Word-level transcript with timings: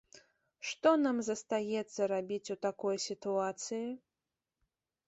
Што 0.69 0.93
нам 1.01 1.19
застаецца 1.27 2.01
рабіць 2.15 2.51
у 2.57 2.59
такой 2.69 2.95
сітуацыі? 3.07 3.85